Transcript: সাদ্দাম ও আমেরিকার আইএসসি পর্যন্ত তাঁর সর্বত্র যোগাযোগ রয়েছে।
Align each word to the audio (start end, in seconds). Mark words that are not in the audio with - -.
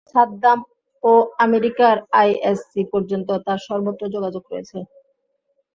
সাদ্দাম 0.09 0.59
ও 1.03 1.11
আমেরিকার 1.39 1.95
আইএসসি 2.21 2.81
পর্যন্ত 2.93 3.29
তাঁর 3.45 3.59
সর্বত্র 3.67 4.03
যোগাযোগ 4.15 4.43
রয়েছে। 4.47 4.77